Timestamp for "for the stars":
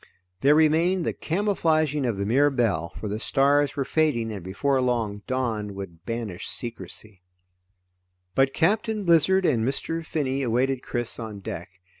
2.99-3.75